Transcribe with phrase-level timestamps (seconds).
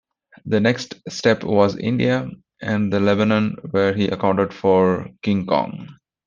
[0.47, 2.27] The next step was India,
[2.59, 5.95] and then Lebanon where he accounted for King Kong.